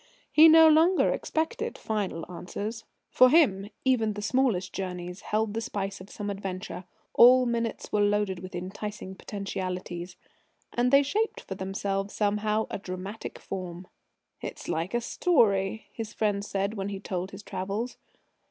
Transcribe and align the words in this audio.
He 0.31 0.49
no 0.49 0.67
longer 0.67 1.11
expected 1.11 1.77
final 1.77 2.25
answers. 2.27 2.85
For 3.11 3.29
him, 3.29 3.69
even 3.85 4.13
the 4.13 4.23
smallest 4.23 4.73
journeys 4.73 5.21
held 5.21 5.53
the 5.53 5.61
spice 5.61 6.01
of 6.01 6.09
some 6.09 6.31
adventure; 6.31 6.85
all 7.13 7.45
minutes 7.45 7.91
were 7.91 8.01
loaded 8.01 8.39
with 8.39 8.55
enticing 8.55 9.13
potentialities. 9.13 10.17
And 10.73 10.89
they 10.91 11.03
shaped 11.03 11.41
for 11.41 11.53
themselves 11.53 12.15
somehow 12.15 12.65
a 12.71 12.79
dramatic 12.79 13.37
form. 13.37 13.85
"It's 14.41 14.67
like 14.67 14.95
a 14.95 15.01
story," 15.01 15.85
his 15.93 16.13
friends 16.15 16.47
said 16.49 16.73
when 16.73 16.89
he 16.89 16.99
told 16.99 17.29
his 17.29 17.43
travels. 17.43 17.99